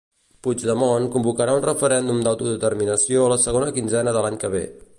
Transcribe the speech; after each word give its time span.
Puigdemont 0.45 1.03
convocarà 1.15 1.57
un 1.57 1.61
referèndum 1.65 2.21
d'autodeterminació 2.27 3.27
la 3.35 3.39
segona 3.45 3.69
quinzena 3.77 4.15
de 4.19 4.25
l'any 4.27 4.41
que 4.45 4.51
ve. 4.57 4.63